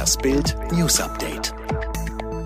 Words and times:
Das 0.00 0.16
Bild 0.16 0.56
News 0.72 0.98
Update. 0.98 1.52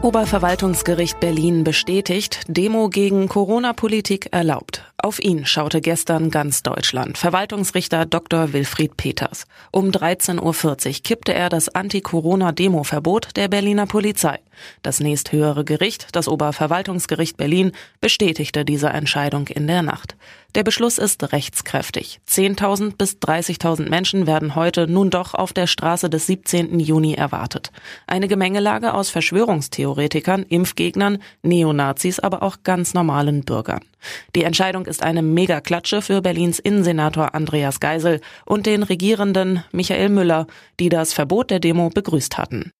Oberverwaltungsgericht 0.03 1.21
Berlin 1.21 1.63
bestätigt, 1.63 2.41
Demo 2.49 2.89
gegen 2.89 3.29
Corona-Politik 3.29 4.31
erlaubt. 4.33 4.93
Auf 5.05 5.23
ihn 5.23 5.45
schaute 5.45 5.83
gestern 5.83 6.31
ganz 6.31 6.63
Deutschland. 6.63 7.19
Verwaltungsrichter 7.19 8.07
Dr. 8.07 8.55
Wilfried 8.55 8.97
Peters. 8.97 9.45
Um 9.71 9.91
13.40 9.91 10.41
Uhr 10.41 11.03
kippte 11.03 11.35
er 11.35 11.51
das 11.51 11.69
Anti-Corona-Demo-Verbot 11.69 13.37
der 13.37 13.49
Berliner 13.49 13.85
Polizei. 13.85 14.39
Das 14.81 15.01
nächsthöhere 15.01 15.63
Gericht, 15.63 16.09
das 16.13 16.27
Oberverwaltungsgericht 16.27 17.37
Berlin, 17.37 17.73
bestätigte 18.01 18.65
diese 18.65 18.89
Entscheidung 18.89 19.49
in 19.49 19.67
der 19.67 19.83
Nacht. 19.83 20.17
Der 20.55 20.63
Beschluss 20.63 20.99
ist 20.99 21.33
rechtskräftig. 21.33 22.21
10.000 22.29 22.97
bis 22.97 23.17
30.000 23.17 23.89
Menschen 23.89 24.29
werden 24.29 24.55
heute 24.55 24.87
nun 24.87 25.11
doch 25.11 25.35
auf 25.35 25.53
der 25.53 25.67
Straße 25.67 26.09
des 26.09 26.27
17. 26.29 26.79
Juni 26.79 27.15
erwartet. 27.15 27.73
Eine 28.07 28.29
Gemengelage 28.29 28.95
aus 28.95 29.11
Verschwörungstheoretikern, 29.11 30.45
Impfgegnern, 30.45 31.19
Neonazis, 31.43 32.21
aber 32.21 32.45
auch 32.45 32.59
ganz 32.63 32.95
normalen 32.95 33.45
Bürgern. 33.45 33.81
Die 34.37 34.45
Entscheidung 34.45 34.87
ist 34.87 34.94
eine 35.03 35.23
Megaklatsche 35.23 36.03
für 36.03 36.23
Berlins 36.23 36.59
Innensenator 36.59 37.35
Andreas 37.35 37.81
Geisel 37.81 38.21
und 38.45 38.67
den 38.67 38.83
Regierenden 38.83 39.65
Michael 39.73 40.09
Müller, 40.09 40.47
die 40.79 40.89
das 40.89 41.13
Verbot 41.13 41.51
der 41.51 41.61
Demo 41.61 41.91
begrüßt 41.91 42.39
hatten. 42.39 42.71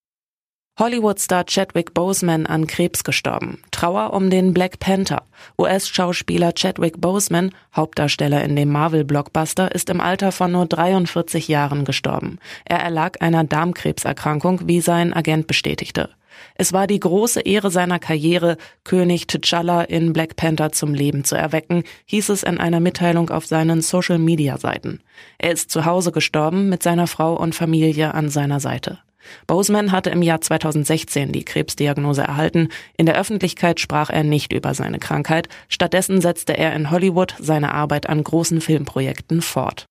Hollywood-Star 0.77 1.45
Chadwick 1.45 1.93
Boseman 1.93 2.45
an 2.45 2.67
Krebs 2.67 3.05
gestorben. 3.05 3.61
Trauer 3.71 4.11
um 4.13 4.29
den 4.29 4.53
Black 4.53 4.79
Panther. 4.79 5.23
US-Schauspieler 5.57 6.51
Chadwick 6.51 6.99
Boseman, 6.99 7.51
Hauptdarsteller 7.73 8.43
in 8.43 8.57
dem 8.57 8.73
Marvel-Blockbuster, 8.73 9.73
ist 9.73 9.89
im 9.89 10.01
Alter 10.01 10.33
von 10.33 10.51
nur 10.51 10.65
43 10.65 11.47
Jahren 11.47 11.85
gestorben. 11.85 12.39
Er 12.65 12.79
erlag 12.79 13.21
einer 13.21 13.45
Darmkrebserkrankung, 13.45 14.67
wie 14.67 14.81
sein 14.81 15.13
Agent 15.13 15.47
bestätigte. 15.47 16.09
Es 16.55 16.73
war 16.73 16.87
die 16.87 16.99
große 16.99 17.41
Ehre 17.41 17.71
seiner 17.71 17.99
Karriere, 17.99 18.57
König 18.83 19.23
T'Challa 19.23 19.83
in 19.83 20.13
Black 20.13 20.35
Panther 20.35 20.71
zum 20.71 20.93
Leben 20.93 21.23
zu 21.23 21.35
erwecken, 21.35 21.83
hieß 22.05 22.29
es 22.29 22.43
in 22.43 22.59
einer 22.59 22.79
Mitteilung 22.79 23.29
auf 23.29 23.45
seinen 23.45 23.81
Social-Media-Seiten. 23.81 25.01
Er 25.37 25.51
ist 25.51 25.71
zu 25.71 25.85
Hause 25.85 26.11
gestorben 26.11 26.69
mit 26.69 26.83
seiner 26.83 27.07
Frau 27.07 27.35
und 27.35 27.55
Familie 27.55 28.13
an 28.13 28.29
seiner 28.29 28.59
Seite. 28.59 28.99
Boseman 29.47 29.91
hatte 29.91 30.09
im 30.09 30.21
Jahr 30.21 30.41
2016 30.41 31.31
die 31.31 31.43
Krebsdiagnose 31.43 32.21
erhalten. 32.21 32.69
In 32.97 33.05
der 33.05 33.17
Öffentlichkeit 33.17 33.79
sprach 33.79 34.09
er 34.09 34.23
nicht 34.23 34.53
über 34.53 34.73
seine 34.73 34.99
Krankheit. 34.99 35.49
Stattdessen 35.67 36.21
setzte 36.21 36.57
er 36.57 36.73
in 36.73 36.91
Hollywood 36.91 37.35
seine 37.39 37.73
Arbeit 37.73 38.07
an 38.07 38.23
großen 38.23 38.61
Filmprojekten 38.61 39.41
fort. 39.41 39.85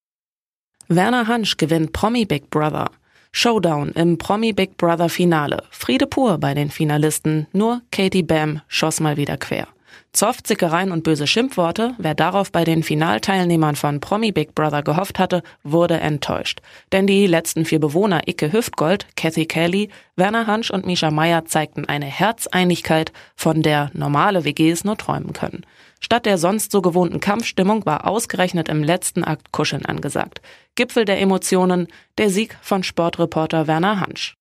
Werner 0.88 1.28
Hansch 1.28 1.56
gewinnt 1.56 1.92
Promi 1.92 2.26
Big 2.26 2.50
Brother. 2.50 2.90
Showdown 3.36 3.90
im 3.96 4.16
Promi 4.16 4.52
Big 4.52 4.76
Brother 4.76 5.08
Finale. 5.08 5.64
Friede 5.70 6.06
pur 6.06 6.38
bei 6.38 6.54
den 6.54 6.70
Finalisten. 6.70 7.48
Nur 7.52 7.82
Katie 7.90 8.22
Bam 8.22 8.60
schoss 8.68 9.00
mal 9.00 9.16
wieder 9.16 9.36
quer. 9.36 9.66
Zoff, 10.14 10.44
Zickereien 10.44 10.92
und 10.92 11.02
böse 11.02 11.26
Schimpfworte, 11.26 11.96
wer 11.98 12.14
darauf 12.14 12.52
bei 12.52 12.62
den 12.62 12.84
Finalteilnehmern 12.84 13.74
von 13.74 13.98
Promi 13.98 14.30
Big 14.30 14.54
Brother 14.54 14.84
gehofft 14.84 15.18
hatte, 15.18 15.42
wurde 15.64 15.98
enttäuscht. 15.98 16.60
Denn 16.92 17.08
die 17.08 17.26
letzten 17.26 17.64
vier 17.64 17.80
Bewohner 17.80 18.28
Icke 18.28 18.52
Hüftgold, 18.52 19.08
Kathy 19.16 19.46
Kelly, 19.46 19.90
Werner 20.14 20.46
Hansch 20.46 20.70
und 20.70 20.86
Misha 20.86 21.10
Meyer 21.10 21.46
zeigten 21.46 21.86
eine 21.86 22.06
Herzeinigkeit, 22.06 23.12
von 23.34 23.62
der 23.62 23.90
normale 23.92 24.44
WGs 24.44 24.84
nur 24.84 24.96
träumen 24.96 25.32
können. 25.32 25.66
Statt 25.98 26.26
der 26.26 26.38
sonst 26.38 26.70
so 26.70 26.80
gewohnten 26.80 27.18
Kampfstimmung 27.18 27.84
war 27.84 28.06
ausgerechnet 28.06 28.68
im 28.68 28.84
letzten 28.84 29.24
Akt 29.24 29.50
Kuscheln 29.50 29.84
angesagt. 29.84 30.40
Gipfel 30.76 31.06
der 31.06 31.20
Emotionen, 31.20 31.88
der 32.18 32.30
Sieg 32.30 32.56
von 32.62 32.84
Sportreporter 32.84 33.66
Werner 33.66 33.98
Hansch. 33.98 34.36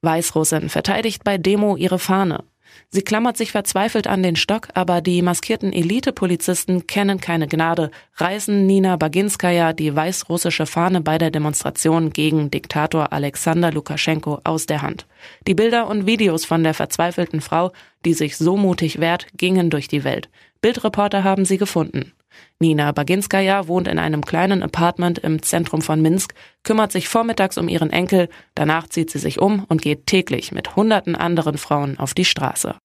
Weißrussin 0.00 0.70
verteidigt 0.70 1.22
bei 1.22 1.36
Demo 1.36 1.76
ihre 1.76 1.98
Fahne. 1.98 2.44
Sie 2.88 3.02
klammert 3.02 3.36
sich 3.36 3.52
verzweifelt 3.52 4.06
an 4.06 4.22
den 4.22 4.36
Stock, 4.36 4.68
aber 4.74 5.00
die 5.00 5.22
maskierten 5.22 5.72
Elite-Polizisten 5.72 6.86
kennen 6.86 7.20
keine 7.20 7.46
Gnade, 7.46 7.90
reißen 8.16 8.66
Nina 8.66 8.96
Baginskaya 8.96 9.72
die 9.72 9.94
weißrussische 9.94 10.66
Fahne 10.66 11.00
bei 11.00 11.18
der 11.18 11.30
Demonstration 11.30 12.10
gegen 12.10 12.50
Diktator 12.50 13.12
Alexander 13.12 13.70
Lukaschenko 13.70 14.40
aus 14.44 14.66
der 14.66 14.82
Hand. 14.82 15.06
Die 15.46 15.54
Bilder 15.54 15.88
und 15.88 16.06
Videos 16.06 16.44
von 16.44 16.62
der 16.62 16.74
verzweifelten 16.74 17.40
Frau, 17.40 17.72
die 18.04 18.14
sich 18.14 18.36
so 18.36 18.56
mutig 18.56 19.00
wehrt, 19.00 19.26
gingen 19.36 19.70
durch 19.70 19.88
die 19.88 20.04
Welt. 20.04 20.28
Bildreporter 20.60 21.22
haben 21.24 21.44
sie 21.44 21.58
gefunden. 21.58 22.12
Nina 22.58 22.92
Baginskaya 22.92 23.68
wohnt 23.68 23.88
in 23.88 23.98
einem 23.98 24.24
kleinen 24.24 24.62
Apartment 24.62 25.18
im 25.18 25.42
Zentrum 25.42 25.82
von 25.82 26.00
Minsk, 26.00 26.34
kümmert 26.62 26.92
sich 26.92 27.08
vormittags 27.08 27.58
um 27.58 27.68
ihren 27.68 27.90
Enkel, 27.90 28.28
danach 28.54 28.88
zieht 28.88 29.10
sie 29.10 29.18
sich 29.18 29.40
um 29.40 29.64
und 29.68 29.82
geht 29.82 30.06
täglich 30.06 30.52
mit 30.52 30.76
hunderten 30.76 31.16
anderen 31.16 31.58
Frauen 31.58 31.98
auf 31.98 32.14
die 32.14 32.24
Straße. 32.24 32.76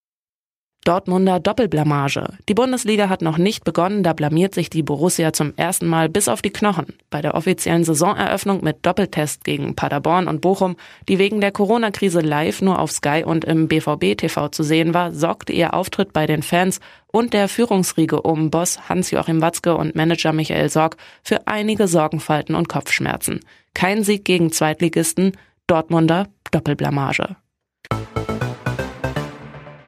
Dortmunder 0.84 1.40
Doppelblamage. 1.40 2.38
Die 2.50 2.56
Bundesliga 2.56 3.08
hat 3.08 3.22
noch 3.22 3.38
nicht 3.38 3.64
begonnen, 3.64 4.02
da 4.02 4.14
blamiert 4.14 4.56
sich 4.56 4.72
die 4.72 4.82
Borussia 4.82 5.32
zum 5.32 5.54
ersten 5.56 5.86
Mal 5.86 6.10
bis 6.10 6.28
auf 6.28 6.42
die 6.42 6.50
Knochen. 6.50 6.88
Bei 7.12 7.22
der 7.22 7.36
offiziellen 7.36 7.84
Saisoneröffnung 7.84 8.64
mit 8.64 8.84
Doppeltest 8.84 9.44
gegen 9.44 9.76
Paderborn 9.76 10.28
und 10.28 10.42
Bochum, 10.42 10.78
die 11.08 11.20
wegen 11.20 11.40
der 11.40 11.52
Corona-Krise 11.52 12.22
live 12.22 12.64
nur 12.64 12.80
auf 12.80 12.92
Sky 12.92 13.24
und 13.24 13.46
im 13.46 13.68
BVB 13.68 14.18
TV 14.18 14.48
zu 14.48 14.64
sehen 14.64 14.96
war, 14.96 15.12
sorgte 15.12 15.54
ihr 15.54 15.76
Auftritt 15.76 16.14
bei 16.14 16.26
den 16.26 16.42
Fans 16.42 16.80
und 17.06 17.34
der 17.34 17.48
Führungsriege 17.48 18.24
um 18.24 18.50
Boss 18.50 18.90
Hans-Joachim 18.90 19.40
Watzke 19.40 19.76
und 19.76 19.94
Manager 19.94 20.34
Michael 20.34 20.70
Sorg 20.70 20.98
für 21.22 21.46
einige 21.46 21.88
Sorgenfalten 21.88 22.56
und 22.56 22.70
Kopfschmerzen. 22.70 23.42
Kein 23.76 24.04
Sieg 24.04 24.26
gegen 24.26 24.52
Zweitligisten, 24.52 25.38
Dortmunder 25.68 26.28
Doppelblamage. 26.50 27.36